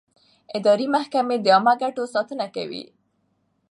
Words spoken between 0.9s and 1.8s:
محکمې د عامه